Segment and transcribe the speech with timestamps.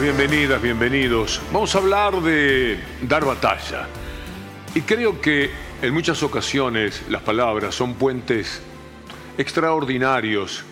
[0.00, 1.40] Bienvenidas, bienvenidos.
[1.52, 3.86] Vamos a hablar de dar batalla.
[4.74, 8.60] Y creo que en muchas ocasiones las palabras son puentes
[9.38, 10.64] extraordinarios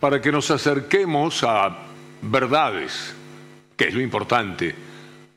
[0.00, 1.78] para que nos acerquemos a
[2.22, 3.14] verdades,
[3.76, 4.74] que es lo importante,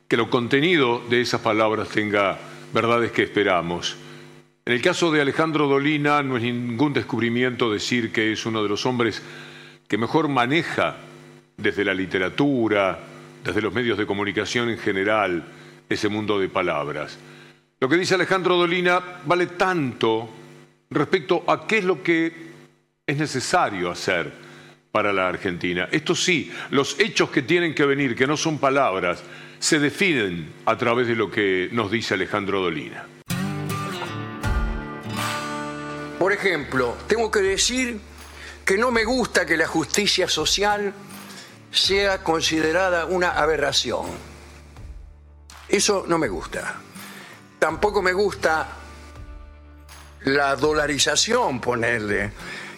[0.08, 2.36] que lo contenido de esas palabras tenga
[2.74, 3.96] verdades que esperamos.
[4.64, 8.68] En el caso de Alejandro Dolina no es ningún descubrimiento decir que es uno de
[8.68, 9.22] los hombres
[9.86, 10.96] que mejor maneja
[11.56, 13.09] desde la literatura,
[13.44, 15.44] desde los medios de comunicación en general,
[15.88, 17.18] ese mundo de palabras.
[17.80, 20.28] Lo que dice Alejandro Dolina vale tanto
[20.90, 22.50] respecto a qué es lo que
[23.06, 24.30] es necesario hacer
[24.92, 25.88] para la Argentina.
[25.90, 29.22] Esto sí, los hechos que tienen que venir, que no son palabras,
[29.58, 33.06] se definen a través de lo que nos dice Alejandro Dolina.
[36.18, 37.98] Por ejemplo, tengo que decir
[38.64, 40.92] que no me gusta que la justicia social
[41.70, 44.06] sea considerada una aberración.
[45.68, 46.76] Eso no me gusta.
[47.58, 48.68] Tampoco me gusta
[50.24, 52.32] la dolarización, ponerle.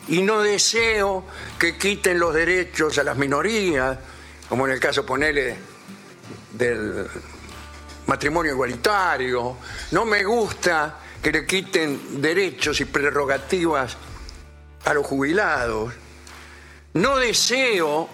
[0.09, 1.25] Y no deseo
[1.59, 3.99] que quiten los derechos a las minorías,
[4.49, 5.57] como en el caso, ponerle,
[6.53, 7.07] del
[8.07, 9.57] matrimonio igualitario.
[9.93, 13.97] No me gusta que le quiten derechos y prerrogativas
[14.85, 15.95] a los jubilados.
[16.95, 18.09] No deseo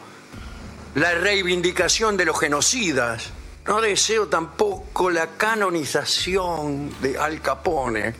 [0.99, 3.31] la reivindicación de los genocidas.
[3.67, 8.15] No deseo tampoco la canonización de Al Capone.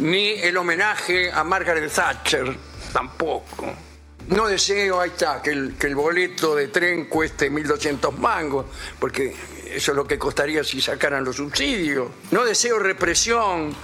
[0.00, 2.54] Ni el homenaje a Margaret Thatcher,
[2.92, 3.72] tampoco.
[4.28, 8.66] No deseo, ahí está, que el, que el boleto de tren cueste 1.200 mangos,
[8.98, 9.34] porque
[9.70, 12.08] eso es lo que costaría si sacaran los subsidios.
[12.30, 13.74] No deseo represión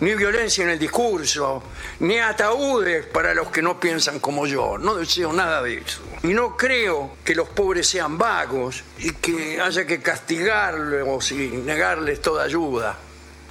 [0.00, 1.62] ni violencia en el discurso,
[2.00, 4.78] ni ataúdes para los que no piensan como yo.
[4.78, 6.02] No deseo nada de eso.
[6.22, 12.22] Y no creo que los pobres sean vagos y que haya que castigarlos y negarles
[12.22, 12.96] toda ayuda.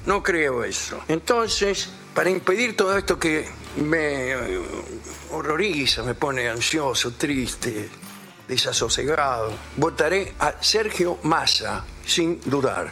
[0.06, 1.02] No creo eso.
[1.08, 4.62] Entonces, para impedir todo esto que me eh,
[5.32, 7.90] horroriza, me pone ansioso, triste,
[8.48, 12.92] desasosegado, votaré a Sergio Massa, sin dudar.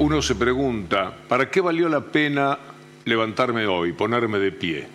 [0.00, 2.56] Uno se pregunta, ¿para qué valió la pena
[3.04, 4.86] levantarme hoy, ponerme de pie?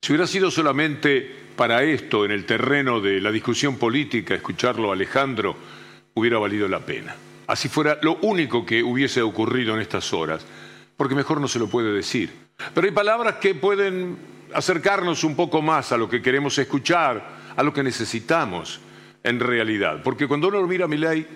[0.00, 4.94] Si hubiera sido solamente para esto, en el terreno de la discusión política, escucharlo a
[4.94, 5.56] Alejandro,
[6.14, 7.16] hubiera valido la pena.
[7.48, 10.46] Así fuera lo único que hubiese ocurrido en estas horas,
[10.96, 12.30] porque mejor no se lo puede decir.
[12.72, 14.16] Pero hay palabras que pueden
[14.54, 18.80] acercarnos un poco más a lo que queremos escuchar, a lo que necesitamos
[19.24, 20.02] en realidad.
[20.04, 21.26] Porque cuando uno mira a mi ley,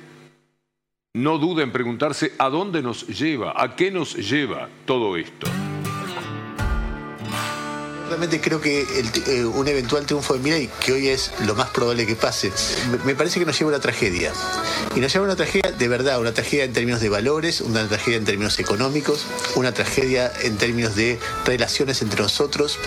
[1.16, 5.46] no duda en preguntarse a dónde nos lleva, a qué nos lleva todo esto.
[8.14, 8.86] Realmente creo que
[9.26, 12.52] eh, un eventual triunfo de Milei, que hoy es lo más probable que pase,
[13.04, 14.32] me, parece que nos lleva a una tragedia.
[14.94, 17.88] Y nos lleva a una tragedia de verdad, una tragedia en términos de valores, una
[17.88, 19.26] tragedia en términos económicos,
[19.56, 22.78] una tragedia en términos de relaciones entre nosotros.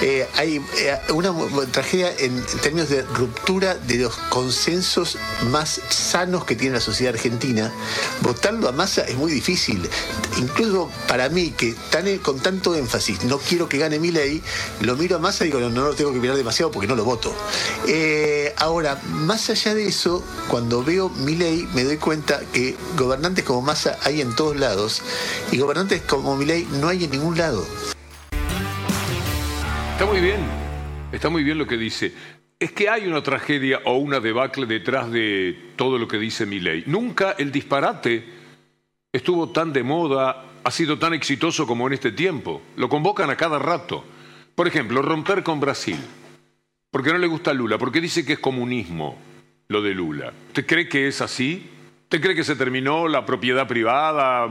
[0.00, 1.34] Eh, hay eh, una
[1.70, 5.18] tragedia en términos de ruptura de los consensos
[5.50, 7.70] más sanos que tiene la sociedad argentina.
[8.22, 9.86] Votarlo a masa es muy difícil.
[10.38, 14.42] Incluso para mí, que tan, con tanto énfasis no quiero que gane Milei,
[14.80, 16.96] lo miro a Massa y digo, no, no lo tengo que mirar demasiado porque no
[16.96, 17.34] lo voto.
[17.86, 23.44] Eh, ahora, más allá de eso, cuando veo mi ley, me doy cuenta que gobernantes
[23.44, 25.02] como Massa hay en todos lados
[25.52, 27.66] y gobernantes como mi ley no hay en ningún lado.
[29.92, 30.40] Está muy bien,
[31.12, 32.14] está muy bien lo que dice.
[32.58, 36.60] Es que hay una tragedia o una debacle detrás de todo lo que dice mi
[36.60, 36.84] ley.
[36.86, 38.24] Nunca el disparate
[39.12, 42.62] estuvo tan de moda, ha sido tan exitoso como en este tiempo.
[42.76, 44.04] Lo convocan a cada rato.
[44.60, 45.96] Por ejemplo, romper con Brasil.
[46.90, 49.18] Porque no le gusta Lula, porque dice que es comunismo
[49.68, 50.34] lo de Lula.
[50.48, 51.66] ¿Usted cree que es así?
[52.02, 54.46] ¿Usted cree que se terminó la propiedad privada,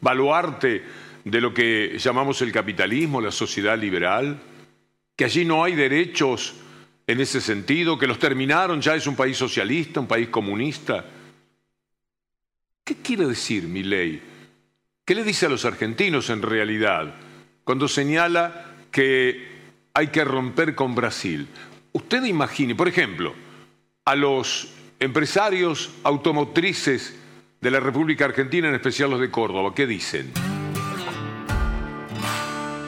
[0.00, 0.82] baluarte
[1.24, 4.42] de lo que llamamos el capitalismo, la sociedad liberal?
[5.14, 6.56] ¿Que allí no hay derechos
[7.06, 7.96] en ese sentido?
[7.96, 8.80] ¿Que los terminaron?
[8.80, 11.04] ¿Ya es un país socialista, un país comunista?
[12.82, 14.20] ¿Qué quiere decir mi ley?
[15.04, 17.14] ¿Qué le dice a los argentinos en realidad
[17.62, 19.48] cuando señala que
[19.94, 21.48] hay que romper con Brasil.
[21.92, 23.34] Usted imagine, por ejemplo,
[24.04, 24.68] a los
[25.00, 27.14] empresarios automotrices
[27.60, 30.32] de la República Argentina, en especial los de Córdoba, ¿qué dicen?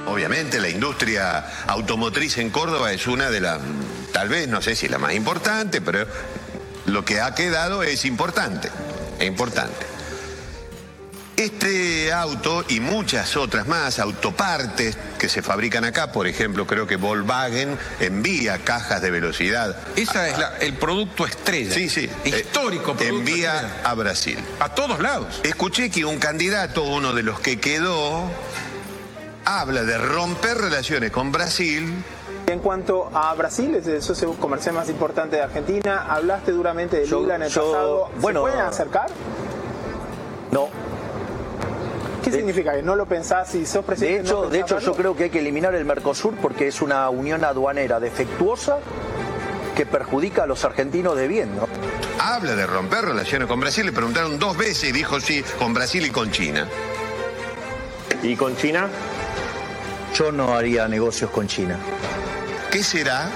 [0.06, 3.60] Obviamente la industria automotriz en Córdoba es una de las,
[4.12, 6.06] tal vez, no sé si la más importante, pero
[6.86, 8.68] lo que ha quedado es importante,
[9.18, 9.93] es importante.
[11.36, 16.94] Este auto y muchas otras más, autopartes que se fabrican acá, por ejemplo, creo que
[16.94, 19.76] Volkswagen envía cajas de velocidad.
[19.96, 21.74] Ese es la- el producto estrella.
[21.74, 22.08] Sí, sí.
[22.24, 23.80] Histórico Eh, producto Envía estrella.
[23.84, 24.38] a Brasil.
[24.60, 25.40] A todos lados.
[25.42, 28.30] Escuché que un candidato, uno de los que quedó,
[29.44, 32.04] habla de romper relaciones con Brasil.
[32.46, 37.06] En cuanto a Brasil, es el socio comercial más importante de Argentina, hablaste duramente de
[37.06, 38.10] Yo- Lula en el yo- pasado.
[38.14, 39.06] ¿Se bueno, pueden acercar?
[42.24, 42.72] ¿Qué significa?
[42.74, 44.22] ¿Que no lo pensás y sos De presidente?
[44.32, 47.08] no hecho, de hecho yo creo que hay que eliminar el Mercosur porque es una
[47.10, 48.78] unión aduanera defectuosa
[49.76, 51.68] que perjudica a los argentinos de bien, ¿no?
[52.18, 53.84] Habla de romper relaciones con Brasil.
[53.84, 56.66] Le preguntaron dos veces y dijo sí, con Brasil y con China.
[58.22, 58.88] ¿Y con China?
[60.14, 61.78] Yo no haría negocios con China.
[62.70, 63.28] ¿Qué será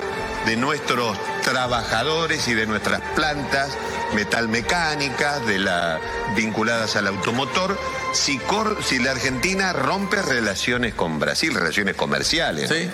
[0.46, 3.76] de nuestros trabajadores y de nuestras plantas
[4.14, 6.00] metalmecánicas, de la,
[6.36, 7.78] vinculadas al automotor,
[8.12, 12.68] si, cor- si la Argentina rompe relaciones con Brasil, relaciones comerciales?
[12.68, 12.88] Sí.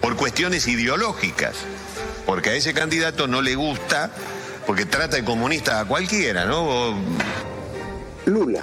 [0.00, 1.54] por cuestiones ideológicas,
[2.24, 4.10] porque a ese candidato no le gusta,
[4.66, 6.62] porque trata de comunista a cualquiera, ¿no?
[6.90, 6.94] O-
[8.26, 8.62] Lula.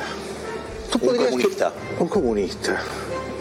[0.92, 1.72] ¿Tú Un comunista.
[1.98, 2.82] que- un comunista.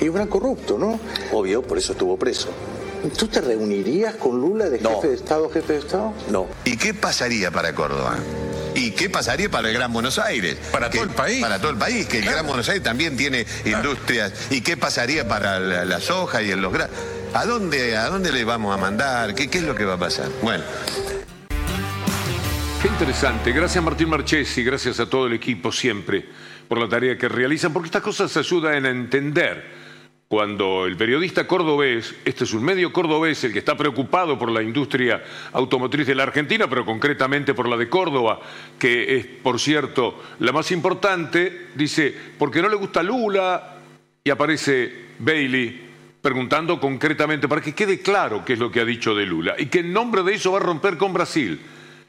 [0.00, 0.99] Y un gran corrupto, ¿no?
[1.32, 2.49] Obvio, por eso estuvo preso.
[3.19, 4.97] ¿Tú te reunirías con Lula de No.
[4.97, 6.15] jefe de Estado, jefe de Estado?
[6.31, 6.47] No.
[6.65, 8.17] ¿Y qué pasaría para Córdoba?
[8.75, 10.56] ¿Y qué pasaría para el Gran Buenos Aires?
[10.73, 11.41] Para Que- todo el país.
[11.43, 12.25] Para todo el país, que el.
[12.25, 14.33] Gran Buenos Aires también tiene industrias.
[14.51, 16.97] ¿Y qué pasaría para la, la soja y en los granos?
[17.35, 19.35] ¿A dónde, ¿A dónde le vamos a mandar?
[19.35, 20.29] ¿Qué, ¿Qué es lo que va a pasar?
[20.43, 20.65] Bueno,
[22.83, 23.53] Qué interesante.
[23.53, 26.27] Gracias Martín Marchesi, gracias a todo el equipo siempre
[26.69, 29.84] por la tarea que realizan, porque estas cosas ayudan a entender
[30.35, 34.65] cuando el periodista cordobés, este es un medio cordobés, el que está preocupado por la
[34.65, 35.23] industria
[35.53, 38.41] automotriz de la Argentina, pero concretamente por la de Córdoba,
[38.77, 43.77] que es, por cierto, la más importante, dice, porque no le gusta Lula,
[44.25, 45.83] y aparece Bailey
[46.21, 49.67] preguntando concretamente para que quede claro qué es lo que ha dicho de Lula y
[49.67, 51.61] que en nombre de eso va a romper con Brasil,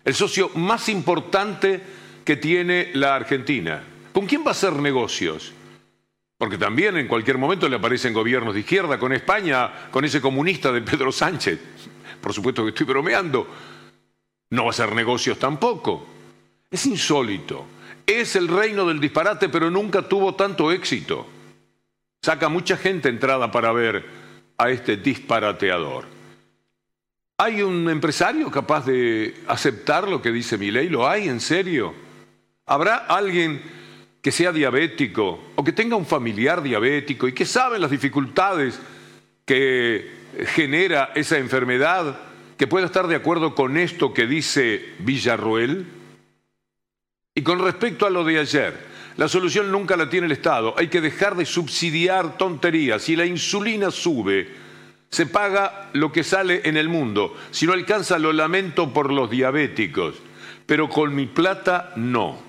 [0.04, 1.80] el socio más importante
[2.24, 3.84] que tiene la Argentina.
[4.12, 5.54] ¿Con quién va a hacer negocios?
[6.38, 10.72] Porque también en cualquier momento le aparecen gobiernos de izquierda con España, con ese comunista
[10.72, 11.60] de Pedro Sánchez.
[12.20, 13.48] Por supuesto que estoy bromeando.
[14.50, 16.06] No va a hacer negocios tampoco.
[16.70, 17.66] Es insólito.
[18.06, 21.26] Es el reino del disparate, pero nunca tuvo tanto éxito.
[22.22, 24.06] Saca mucha gente entrada para ver
[24.58, 26.06] a este disparateador.
[27.38, 30.90] ¿Hay un empresario capaz de aceptar lo que dice mi ley?
[30.90, 31.94] ¿Lo hay en serio?
[32.66, 33.62] ¿Habrá alguien
[34.26, 38.82] que sea diabético o que tenga un familiar diabético y que sabe las dificultades
[39.46, 40.10] que
[40.48, 42.18] genera esa enfermedad,
[42.58, 45.86] que pueda estar de acuerdo con esto que dice Villarruel?
[47.36, 48.74] Y con respecto a lo de ayer,
[49.16, 50.74] la solución nunca la tiene el Estado.
[50.76, 53.04] Hay que dejar de subsidiar tonterías.
[53.04, 54.50] Si la insulina sube,
[55.08, 57.38] se paga lo que sale en el mundo.
[57.52, 60.16] Si no alcanza, lo lamento por los diabéticos.
[60.66, 62.45] Pero con mi plata, no.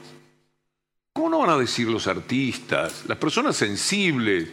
[1.16, 4.50] ¿Cómo no van a decir los artistas, las personas sensibles,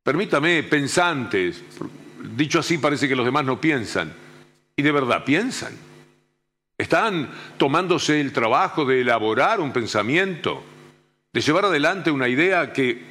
[0.00, 1.64] permítame, pensantes?
[2.36, 4.12] Dicho así, parece que los demás no piensan.
[4.76, 5.72] Y de verdad piensan.
[6.78, 10.62] Están tomándose el trabajo de elaborar un pensamiento,
[11.32, 13.02] de llevar adelante una idea que eh,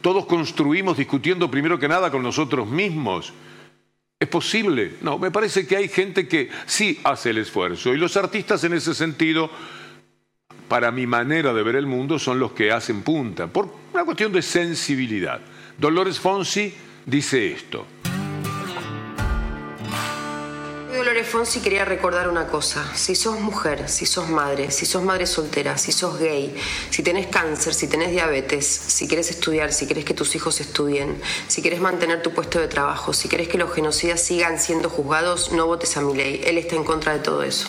[0.00, 3.34] todos construimos discutiendo primero que nada con nosotros mismos.
[4.18, 4.94] ¿Es posible?
[5.02, 7.92] No, me parece que hay gente que sí hace el esfuerzo.
[7.92, 9.50] Y los artistas en ese sentido,
[10.68, 14.32] para mi manera de ver el mundo, son los que hacen punta, por una cuestión
[14.32, 15.40] de sensibilidad.
[15.78, 16.72] Dolores Fonsi
[17.06, 17.86] dice esto.
[20.92, 22.84] Dolores Fonsi quería recordar una cosa.
[22.94, 26.54] Si sos mujer, si sos madre, si sos madre soltera, si sos gay,
[26.90, 31.20] si tenés cáncer, si tenés diabetes, si querés estudiar, si querés que tus hijos estudien,
[31.46, 35.52] si querés mantener tu puesto de trabajo, si querés que los genocidas sigan siendo juzgados,
[35.52, 36.42] no votes a mi ley.
[36.44, 37.68] Él está en contra de todo eso.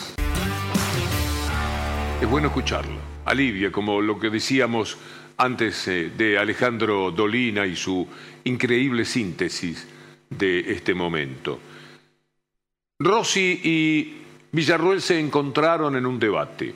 [2.20, 2.98] Es bueno escucharlo.
[3.24, 4.98] Alivia, como lo que decíamos
[5.38, 8.06] antes eh, de Alejandro Dolina y su
[8.44, 9.88] increíble síntesis
[10.28, 11.58] de este momento.
[12.98, 14.18] Rossi y
[14.52, 16.74] Villarruel se encontraron en un debate.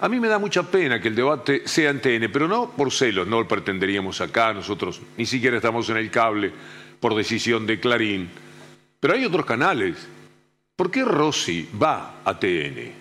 [0.00, 2.90] A mí me da mucha pena que el debate sea en TN, pero no por
[2.90, 6.52] celos, no lo pretenderíamos acá, nosotros ni siquiera estamos en el cable
[6.98, 8.30] por decisión de Clarín.
[8.98, 10.08] Pero hay otros canales.
[10.74, 12.99] ¿Por qué Rossi va a TN?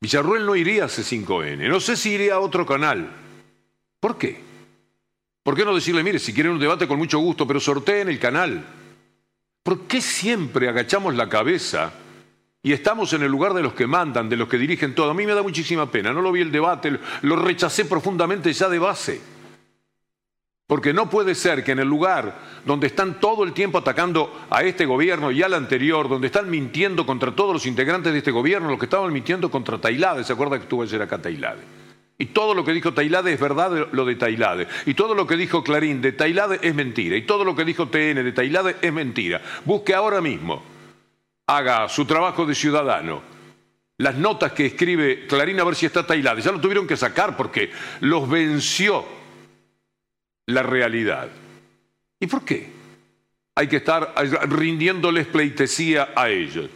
[0.00, 3.10] Villarruel no iría a C5N, no sé si iría a otro canal.
[4.00, 4.40] ¿Por qué?
[5.42, 8.18] ¿Por qué no decirle, mire, si quieren un debate con mucho gusto, pero sorteen el
[8.18, 8.64] canal?
[9.62, 11.92] ¿Por qué siempre agachamos la cabeza
[12.62, 15.10] Y estamos en el lugar de los que mandan, de los que dirigen todo.
[15.10, 18.68] A mí me da muchísima pena, no lo vi el debate, lo rechacé profundamente ya
[18.68, 19.20] de base.
[20.70, 22.32] Porque no puede ser que en el lugar
[22.64, 27.04] donde están todo el tiempo atacando a este gobierno y al anterior, donde están mintiendo
[27.04, 30.58] contra todos los integrantes de este gobierno, los que estaban mintiendo contra Tailade, ¿se acuerda
[30.58, 31.58] que estuvo ayer acá Tailade?
[32.18, 34.68] Y todo lo que dijo Tailade es verdad lo de Tailade.
[34.86, 37.16] Y todo lo que dijo Clarín de Tailade es mentira.
[37.16, 39.42] Y todo lo que dijo TN de Tailade es mentira.
[39.64, 40.62] Busque ahora mismo,
[41.48, 43.22] haga su trabajo de ciudadano.
[43.96, 46.42] Las notas que escribe Clarín a ver si está Tailade.
[46.42, 49.18] Ya lo tuvieron que sacar porque los venció
[50.50, 51.28] la realidad.
[52.18, 52.68] ¿Y por qué?
[53.54, 54.14] Hay que estar
[54.48, 56.70] rindiéndoles pleitesía a ellos.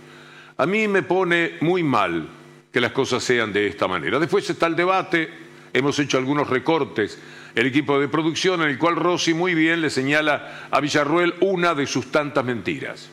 [0.56, 2.28] A mí me pone muy mal
[2.72, 4.18] que las cosas sean de esta manera.
[4.18, 5.30] Después está el debate,
[5.72, 7.18] hemos hecho algunos recortes,
[7.54, 11.74] el equipo de producción en el cual Rossi muy bien le señala a Villarruel una
[11.74, 13.08] de sus tantas mentiras.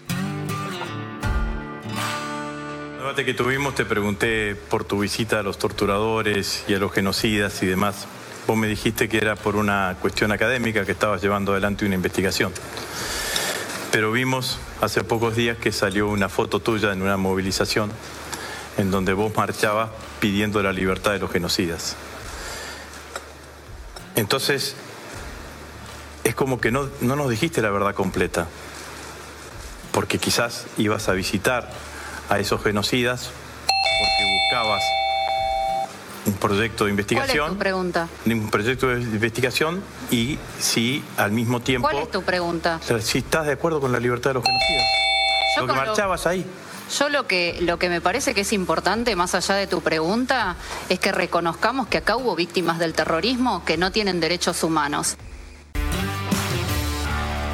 [2.85, 6.79] En el debate que tuvimos te pregunté por tu visita a los torturadores y a
[6.79, 8.07] los genocidas y demás.
[8.47, 12.51] Vos me dijiste que era por una cuestión académica que estabas llevando adelante una investigación.
[13.91, 17.91] Pero vimos hace pocos días que salió una foto tuya en una movilización
[18.77, 21.95] en donde vos marchabas pidiendo la libertad de los genocidas.
[24.15, 24.75] Entonces,
[26.23, 28.47] es como que no, no nos dijiste la verdad completa,
[29.91, 31.69] porque quizás ibas a visitar
[32.29, 33.29] a esos genocidas
[33.99, 34.83] porque buscabas
[36.25, 37.37] un proyecto de investigación.
[37.37, 38.07] ¿Cuál es tu pregunta?
[38.25, 41.87] Un proyecto de investigación y si al mismo tiempo...
[41.89, 42.79] ¿Cuál es tu pregunta?
[43.01, 44.85] Si estás de acuerdo con la libertad de los genocidas.
[45.55, 46.45] Yo lo que lo- marchabas ahí.
[46.99, 50.57] Yo lo que, lo que me parece que es importante, más allá de tu pregunta,
[50.89, 55.15] es que reconozcamos que acá hubo víctimas del terrorismo que no tienen derechos humanos.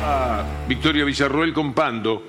[0.04, 2.24] a Victoria Villarruel con Pando.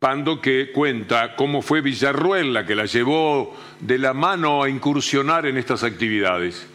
[0.00, 5.44] Pando que cuenta cómo fue Villarruel la que la llevó de la mano a incursionar
[5.44, 6.68] en estas actividades.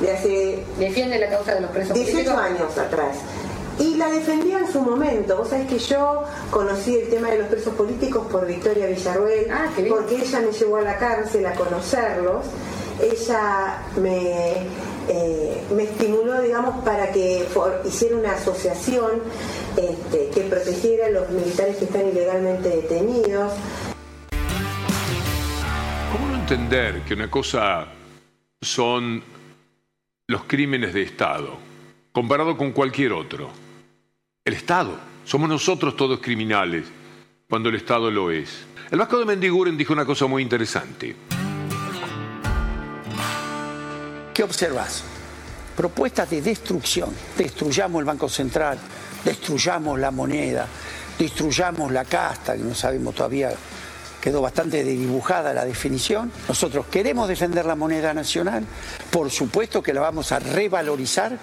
[0.00, 3.18] de hace Defiende la causa de los presos 18 años atrás.
[3.78, 5.36] Y la defendía en su momento.
[5.36, 9.46] Vos sabés que yo conocí el tema de los presos políticos por Victoria Villarruel,
[9.90, 12.46] porque ella me llevó a la cárcel a conocerlos.
[12.98, 14.54] Ella me,
[15.12, 17.44] eh, me estimuló, digamos, para que
[17.84, 19.22] hiciera una asociación
[19.76, 23.52] este, que protegiera a los militares que están ilegalmente detenidos.
[26.12, 27.88] ¿Cómo no entender que una cosa
[28.60, 29.22] son
[30.28, 31.58] los crímenes de Estado
[32.12, 33.50] comparado con cualquier otro?
[34.44, 34.96] El Estado.
[35.24, 36.86] Somos nosotros todos criminales
[37.48, 38.64] cuando el Estado lo es.
[38.90, 41.16] El Vasco de Mendiguren dijo una cosa muy interesante.
[44.40, 45.02] ¿Qué observas?
[45.76, 47.10] Propuestas de destrucción.
[47.36, 48.78] Destruyamos el Banco Central,
[49.22, 50.66] destruyamos la moneda,
[51.18, 53.52] destruyamos la casta, que no sabemos todavía,
[54.18, 56.32] quedó bastante dibujada la definición.
[56.48, 58.64] Nosotros queremos defender la moneda nacional,
[59.10, 61.36] por supuesto que la vamos a revalorizar,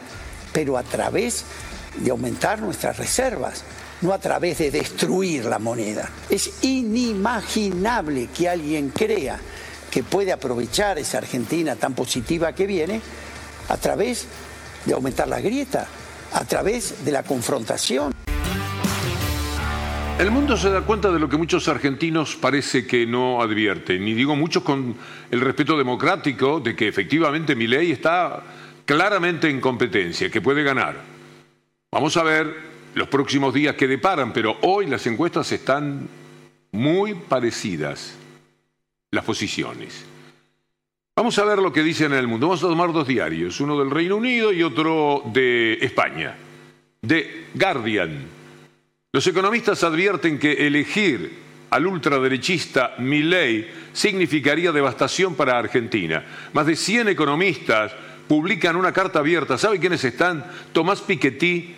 [0.52, 1.46] pero a través
[1.98, 3.64] de aumentar nuestras reservas,
[4.02, 6.10] no a través de destruir la moneda.
[6.32, 9.40] Es inimaginable que alguien crea
[9.92, 13.02] que puede aprovechar esa Argentina tan positiva que viene
[13.70, 14.28] a través
[14.86, 15.88] de aumentar la grieta,
[16.34, 18.14] a través de la confrontación.
[20.20, 24.16] El mundo se da cuenta de lo que muchos argentinos parece que no advierten, y
[24.16, 24.96] digo muchos con
[25.30, 28.42] el respeto democrático de que efectivamente mi ley está
[28.84, 30.96] claramente en competencia, que puede ganar.
[31.92, 32.52] Vamos a ver
[32.96, 36.10] los próximos días que deparan, pero hoy las encuestas están
[36.72, 38.16] muy parecidas,
[39.12, 40.06] las posiciones.
[41.16, 42.48] Vamos a ver lo que dicen en el mundo.
[42.48, 46.36] Vamos a tomar dos diarios, uno del Reino Unido y otro de España,
[47.02, 48.26] de Guardian.
[49.12, 56.24] Los economistas advierten que elegir al ultraderechista Milley significaría devastación para Argentina.
[56.54, 57.94] Más de 100 economistas
[58.28, 59.58] publican una carta abierta.
[59.58, 60.46] ¿Sabe quiénes están?
[60.72, 61.76] Tomás Piketty,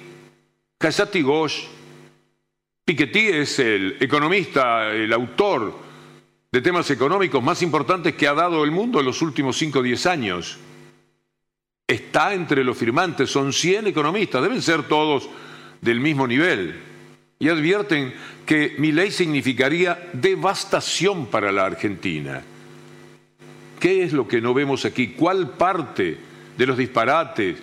[0.79, 1.63] Hayati Ghosh.
[2.83, 5.88] Piketty es el economista, el autor
[6.51, 9.83] de temas económicos más importantes que ha dado el mundo en los últimos 5 o
[9.83, 10.57] 10 años.
[11.87, 15.29] Está entre los firmantes, son 100 economistas, deben ser todos
[15.81, 16.79] del mismo nivel
[17.37, 18.13] y advierten
[18.45, 22.41] que mi ley significaría devastación para la Argentina.
[23.79, 25.09] ¿Qué es lo que no vemos aquí?
[25.09, 26.17] ¿Cuál parte
[26.57, 27.57] de los disparates,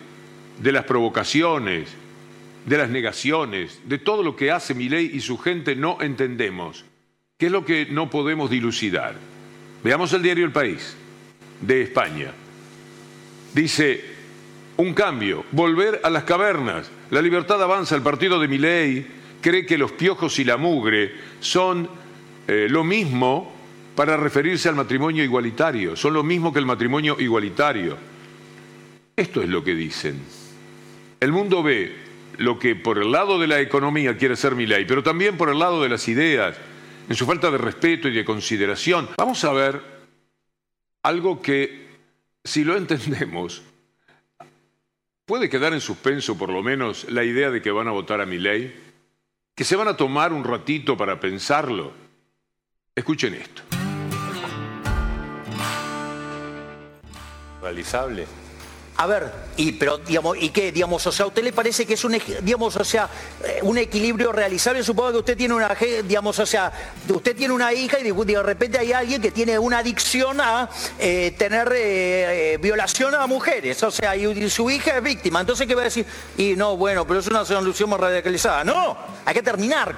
[0.63, 1.89] de las provocaciones,
[2.65, 6.86] de las negaciones, de todo lo que hace mi ley y su gente no entendemos?
[7.39, 9.15] ¿Qué es lo que no podemos dilucidar?
[9.85, 10.97] Veamos el diario El País
[11.61, 12.33] de España.
[13.53, 14.03] Dice,
[14.79, 16.91] un cambio, volver a las cavernas.
[17.11, 19.07] La libertad avanza, el partido de Milei
[19.43, 21.87] cree que los piojos y la mugre son
[22.49, 23.55] eh, lo mismo
[23.95, 27.99] para referirse al matrimonio igualitario, son lo mismo que el matrimonio igualitario.
[29.15, 30.23] Esto es lo que dicen.
[31.21, 31.97] El mundo ve
[32.39, 35.51] lo que por el lado de la economía quiere ser mi ley, pero también por
[35.51, 36.57] el lado de las ideas,
[37.09, 39.09] en su falta de respeto y de consideración.
[39.17, 39.83] Vamos a ver
[41.03, 41.89] algo que,
[42.45, 43.63] si lo entendemos,
[45.25, 48.27] puede quedar en suspenso por lo menos la idea de que van a votar a
[48.27, 48.75] mi ley,
[49.55, 51.93] que se van a tomar un ratito para pensarlo.
[52.95, 53.63] Escuchen esto.
[57.61, 58.46] Realizable.
[58.99, 60.73] A ver, y pero digamos, ¿y qué?
[60.73, 63.11] Digamos, o sea, ¿a usted le parece que es un digamos, o sea,
[63.45, 64.83] eh, un equilibrio realizable?
[64.83, 66.73] Supongo que usted tiene una digamos, o sea,
[67.07, 71.35] usted tiene una hija y de, repente hay alguien que tiene una adicción a eh,
[71.37, 75.41] tener eh, violación a mujeres, o sea, y su hija es víctima.
[75.41, 76.07] Entonces, ¿qué va a decir?
[76.39, 78.65] Y no, bueno, pero es una solución más radicalizada.
[78.65, 79.95] No, hay que terminar,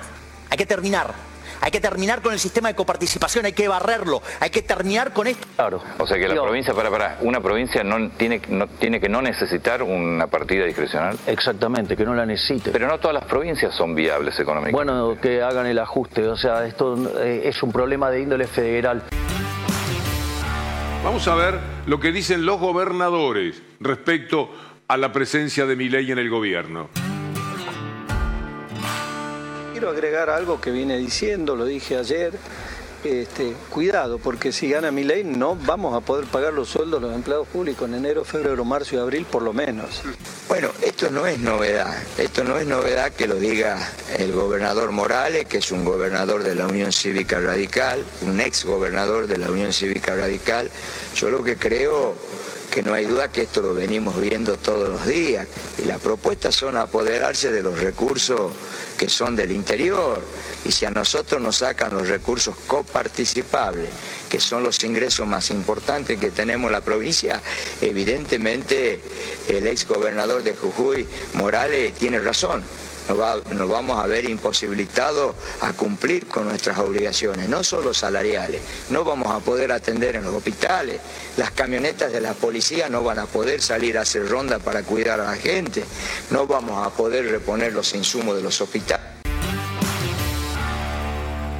[0.50, 1.14] hay que terminar.
[1.60, 5.26] Hay que terminar con el sistema de coparticipación, hay que barrerlo, hay que terminar con
[5.26, 5.46] esto.
[5.56, 5.82] Claro.
[5.98, 9.22] O sea que la provincia, para, para, una provincia no tiene, no tiene que no
[9.22, 11.18] necesitar una partida discrecional.
[11.26, 12.70] Exactamente, que no la necesite.
[12.70, 14.72] Pero no todas las provincias son viables económicamente.
[14.72, 19.02] Bueno, que hagan el ajuste, o sea, esto eh, es un problema de índole federal.
[21.04, 24.50] Vamos a ver lo que dicen los gobernadores respecto
[24.88, 26.88] a la presencia de mi ley en el gobierno.
[29.78, 32.32] Quiero agregar algo que viene diciendo, lo dije ayer.
[33.04, 37.06] Este, cuidado, porque si gana mi ley no vamos a poder pagar los sueldos de
[37.06, 40.02] los empleados públicos en enero, febrero, marzo y abril por lo menos.
[40.48, 41.96] Bueno, esto no es novedad.
[42.18, 43.78] Esto no es novedad que lo diga
[44.18, 49.28] el gobernador Morales, que es un gobernador de la Unión Cívica Radical, un ex gobernador
[49.28, 50.72] de la Unión Cívica Radical.
[51.14, 52.16] Yo lo que creo
[52.70, 55.46] que no hay duda que esto lo venimos viendo todos los días.
[55.78, 58.52] Y las propuestas son apoderarse de los recursos
[58.96, 60.22] que son del interior.
[60.64, 63.88] Y si a nosotros nos sacan los recursos coparticipables,
[64.28, 67.40] que son los ingresos más importantes que tenemos en la provincia,
[67.80, 69.00] evidentemente
[69.48, 72.62] el ex gobernador de Jujuy, Morales, tiene razón.
[73.08, 78.60] Nos, va- nos vamos a ver imposibilitados a cumplir con nuestras obligaciones, no solo salariales.
[78.90, 81.00] No vamos a poder atender en los hospitales.
[81.36, 85.20] Las camionetas de la policía no van a poder salir a hacer ronda para cuidar
[85.20, 85.84] a la gente.
[86.30, 89.06] No vamos a poder reponer los insumos de los hospitales.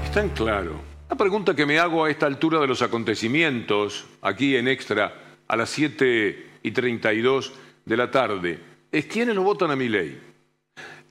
[0.04, 0.80] Está en claro.
[1.08, 5.14] La pregunta que me hago a esta altura de los acontecimientos, aquí en Extra,
[5.46, 7.52] a las 7 y 32
[7.86, 8.58] de la tarde,
[8.92, 10.20] es quiénes lo votan a mi ley.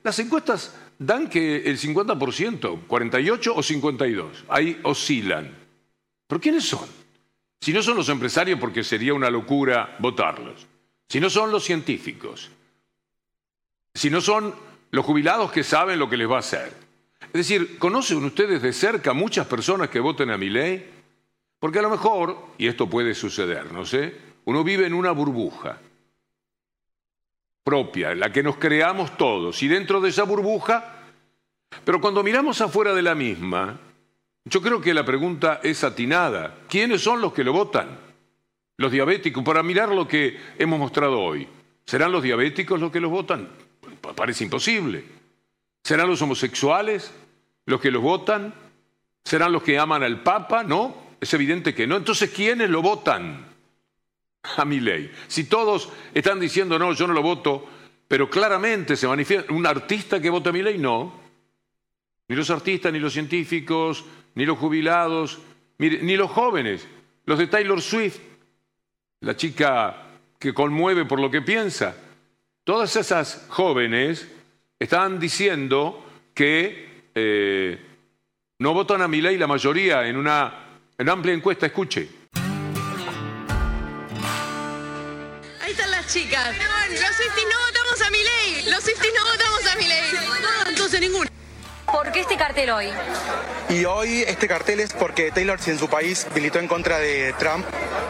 [0.02, 5.54] Las encuestas dan que el 50%, 48 o 52, ahí oscilan.
[6.26, 6.88] ¿Pero quiénes son?
[7.60, 10.66] Si no son los empresarios, porque sería una locura votarlos.
[11.08, 12.50] Si no son los científicos.
[13.94, 14.54] Si no son
[14.90, 16.72] los jubilados que saben lo que les va a hacer.
[17.20, 20.88] Es decir, ¿conocen ustedes de cerca muchas personas que voten a mi ley?
[21.58, 25.80] Porque a lo mejor, y esto puede suceder, no sé, uno vive en una burbuja
[27.68, 30.94] propia, la que nos creamos todos, y dentro de esa burbuja,
[31.84, 33.78] pero cuando miramos afuera de la misma,
[34.46, 36.54] yo creo que la pregunta es atinada.
[36.66, 37.98] ¿Quiénes son los que lo votan?
[38.78, 41.46] Los diabéticos, para mirar lo que hemos mostrado hoy.
[41.84, 43.50] ¿Serán los diabéticos los que los votan?
[44.00, 45.04] Pa- Parece imposible.
[45.84, 47.12] ¿Serán los homosexuales
[47.66, 48.54] los que los votan?
[49.24, 50.62] ¿Serán los que aman al Papa?
[50.64, 51.96] No, es evidente que no.
[51.96, 53.44] Entonces, ¿quiénes lo votan?
[54.56, 55.10] A mi ley.
[55.26, 57.68] Si todos están diciendo no, yo no lo voto,
[58.08, 61.20] pero claramente se manifiesta un artista que vota a mi ley, no.
[62.28, 65.38] Ni los artistas, ni los científicos, ni los jubilados,
[65.78, 66.86] ni los jóvenes,
[67.24, 68.18] los de Taylor Swift,
[69.20, 70.08] la chica
[70.38, 71.96] que conmueve por lo que piensa.
[72.64, 74.28] Todas esas jóvenes
[74.78, 77.78] están diciendo que eh,
[78.58, 81.66] no votan a mi ley la mayoría en una, en amplia encuesta.
[81.66, 82.17] Escuche.
[86.08, 86.56] Chicas.
[86.90, 88.62] Los Swifties no votamos a mi ley.
[88.70, 90.00] Los Swifties no votamos a mi ley.
[90.40, 91.28] No, entonces ninguno.
[91.84, 92.90] ¿Por qué este cartel hoy?
[93.68, 97.34] Y hoy este cartel es porque Taylor, si en su país militó en contra de
[97.38, 97.66] Trump,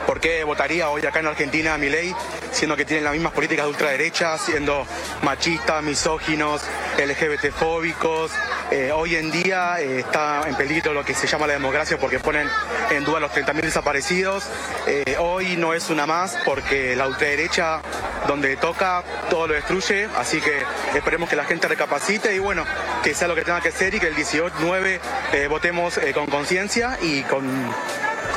[0.06, 2.14] ¿por qué votaría hoy acá en Argentina a Milei,
[2.58, 4.84] siendo que tienen las mismas políticas de ultraderecha, siendo
[5.22, 6.60] machistas, misóginos,
[6.98, 8.32] LGBT-fóbicos?
[8.72, 12.18] Eh, hoy en día eh, está en peligro lo que se llama la democracia porque
[12.18, 12.48] ponen
[12.90, 14.44] en duda los 30.000 desaparecidos.
[14.88, 17.80] Eh, hoy no es una más porque la ultraderecha,
[18.26, 20.08] donde toca, todo lo destruye.
[20.16, 20.58] Así que
[20.96, 22.64] esperemos que la gente recapacite y bueno,
[23.04, 24.98] que sea lo que tenga que ser y que el 18-9
[25.32, 27.46] eh, votemos con conciencia y con,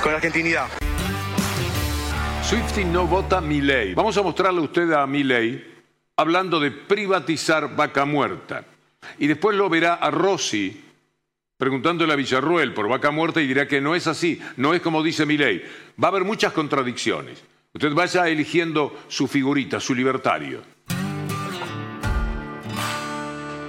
[0.03, 0.67] con argentinidad.
[2.51, 3.93] Swifty no vota mi ley.
[3.93, 5.73] Vamos a mostrarle a usted a mi ley
[6.17, 8.65] hablando de privatizar vaca muerta.
[9.19, 10.83] Y después lo verá a Rossi
[11.55, 15.01] preguntándole a Villarruel por vaca muerta y dirá que no es así, no es como
[15.01, 15.63] dice mi ley.
[15.91, 17.41] Va a haber muchas contradicciones.
[17.73, 20.61] Usted vaya eligiendo su figurita, su libertario.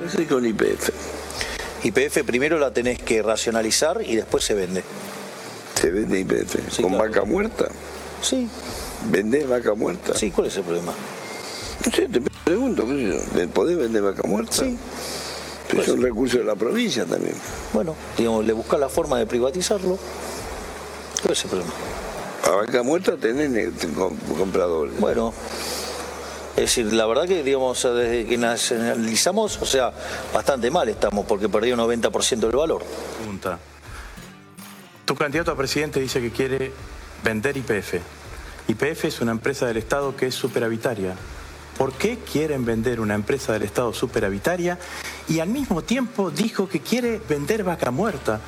[0.05, 0.90] Estoy con IPF.
[1.85, 4.83] IPF primero la tenés que racionalizar y después se vende.
[5.75, 6.81] ¿Se vende IPF?
[6.81, 7.68] ¿Con vaca muerta?
[8.22, 8.48] Sí.
[9.11, 10.14] ¿Vendés vaca muerta?
[10.14, 10.92] Sí, ¿cuál es el problema?
[11.85, 13.48] No sé, te pregunto, ¿qué sé yo?
[13.50, 14.52] ¿podés vender vaca muerta?
[14.52, 14.78] Sí.
[15.76, 17.35] Es un recurso de la provincia también.
[17.72, 19.98] Bueno, digamos, le busca la forma de privatizarlo.
[21.22, 21.72] ¿Cuál es el problema?
[22.44, 23.70] A vaca muerta tenés
[24.37, 24.98] compradores.
[25.00, 25.32] Bueno,
[26.56, 29.92] es decir, la verdad que, digamos, desde que nacionalizamos, o sea,
[30.35, 32.85] bastante mal estamos porque perdió un 90% del valor.
[33.18, 33.58] Pregunta.
[35.04, 36.72] Tu candidato a presidente dice que quiere
[37.22, 37.94] vender IPF.
[38.68, 41.14] IPF es una empresa del Estado que es superavitaria.
[41.76, 44.78] ¿Por qué quieren vender una empresa del Estado superavitaria?
[45.28, 48.40] Y al mismo tiempo dijo que quiere vender vaca muerta.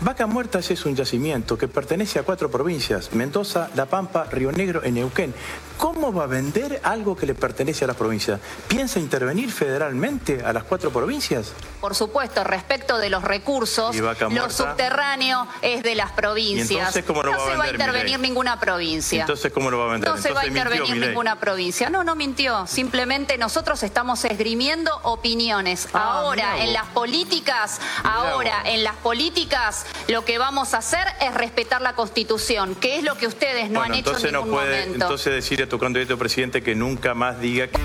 [0.00, 4.80] Vaca Muerta es un yacimiento que pertenece a cuatro provincias, Mendoza, La Pampa, Río Negro
[4.86, 5.34] y Neuquén.
[5.78, 8.40] ¿Cómo va a vender algo que le pertenece a las provincias?
[8.66, 11.52] ¿Piensa intervenir federalmente a las cuatro provincias?
[11.80, 16.70] Por supuesto, respecto de los recursos, ¿Y vaca lo subterráneo es de las provincias.
[16.72, 18.28] ¿Y entonces cómo lo no va a se va a vender intervenir Milei?
[18.30, 19.20] ninguna provincia.
[19.20, 20.10] Entonces, ¿cómo lo va a vender?
[20.10, 21.08] No se va a mintió intervenir Milei.
[21.10, 21.88] ninguna provincia.
[21.90, 22.66] No, no mintió.
[22.66, 25.88] Simplemente nosotros estamos esgrimiendo opiniones.
[25.92, 31.32] Ah, ahora, en las políticas, ahora, en las políticas, lo que vamos a hacer es
[31.34, 34.40] respetar la Constitución, que es lo que ustedes no bueno, han hecho entonces en no
[34.40, 35.04] ningún puede momento.
[35.04, 37.80] entonces decir candidato a presidente que nunca más diga que...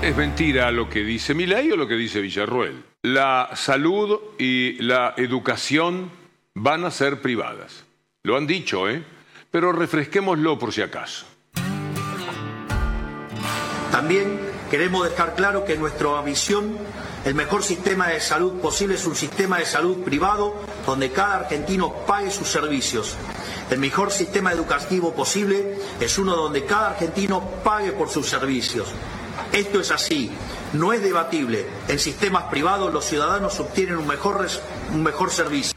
[0.00, 2.84] ¿Es mentira lo que dice Milei o lo que dice Villarruel?
[3.02, 6.10] La salud y la educación
[6.54, 7.84] van a ser privadas.
[8.22, 9.02] Lo han dicho, ¿eh?
[9.50, 11.26] Pero refresquémoslo por si acaso.
[13.90, 16.78] También queremos dejar claro que nuestra visión,
[17.24, 20.54] el mejor sistema de salud posible es un sistema de salud privado
[20.86, 23.16] donde cada argentino pague sus servicios.
[23.70, 28.88] El mejor sistema educativo posible es uno donde cada argentino pague por sus servicios.
[29.52, 30.30] Esto es así,
[30.72, 31.66] no es debatible.
[31.88, 34.46] En sistemas privados los ciudadanos obtienen un mejor,
[34.92, 35.72] un mejor servicio.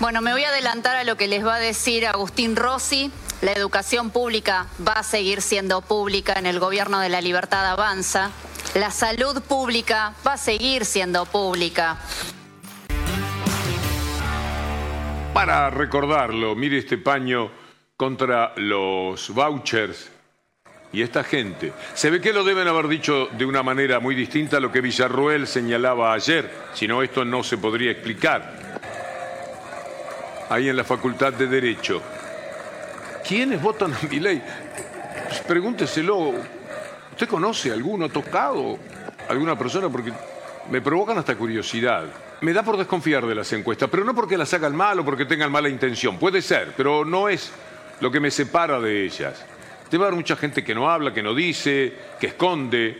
[0.00, 3.12] Bueno, me voy a adelantar a lo que les va a decir Agustín Rossi.
[3.40, 8.30] La educación pública va a seguir siendo pública en el gobierno de la libertad avanza.
[8.74, 11.98] La salud pública va a seguir siendo pública.
[15.32, 17.50] Para recordarlo, mire este paño
[17.96, 20.10] contra los vouchers
[20.92, 21.72] y esta gente.
[21.94, 24.82] Se ve que lo deben haber dicho de una manera muy distinta a lo que
[24.82, 28.80] Villarruel señalaba ayer, si no esto no se podría explicar.
[30.50, 32.02] Ahí en la Facultad de Derecho.
[33.26, 34.42] ¿Quiénes votan a mi ley?
[35.48, 36.34] pregúnteselo.
[37.10, 38.04] ¿Usted conoce alguno?
[38.04, 38.78] ¿Ha tocado
[39.28, 39.88] alguna persona?
[39.88, 40.12] Porque
[40.70, 42.04] me provocan hasta curiosidad.
[42.40, 45.26] Me da por desconfiar de las encuestas, pero no porque las hagan mal o porque
[45.26, 46.18] tengan mala intención.
[46.18, 47.52] Puede ser, pero no es
[48.00, 49.44] lo que me separa de ellas.
[49.90, 52.98] Debe haber mucha gente que no habla, que no dice, que esconde,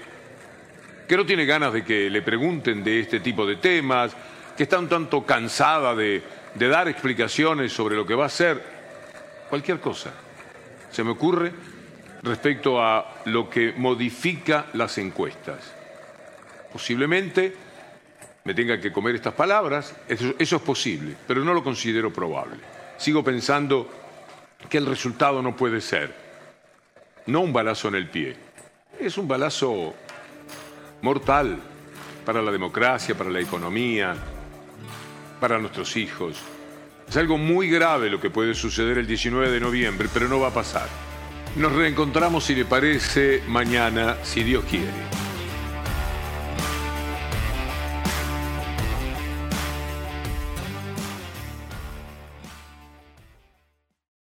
[1.08, 4.14] que no tiene ganas de que le pregunten de este tipo de temas,
[4.56, 6.22] que está un tanto cansada de,
[6.54, 8.62] de dar explicaciones sobre lo que va a ser.
[9.48, 10.12] Cualquier cosa.
[10.90, 11.52] Se me ocurre
[12.22, 15.81] respecto a lo que modifica las encuestas.
[16.72, 17.54] Posiblemente
[18.44, 22.58] me tenga que comer estas palabras, eso, eso es posible, pero no lo considero probable.
[22.96, 23.88] Sigo pensando
[24.68, 26.14] que el resultado no puede ser,
[27.26, 28.36] no un balazo en el pie,
[28.98, 29.94] es un balazo
[31.02, 31.58] mortal
[32.24, 34.14] para la democracia, para la economía,
[35.40, 36.36] para nuestros hijos.
[37.08, 40.48] Es algo muy grave lo que puede suceder el 19 de noviembre, pero no va
[40.48, 40.88] a pasar.
[41.56, 45.31] Nos reencontramos, si le parece, mañana, si Dios quiere.